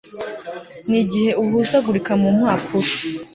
[0.89, 2.91] nigihe uhuzagurika mumpapuro